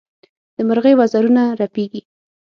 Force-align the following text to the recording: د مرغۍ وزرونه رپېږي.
د 0.55 0.57
مرغۍ 0.67 0.93
وزرونه 0.97 1.43
رپېږي. 1.59 2.01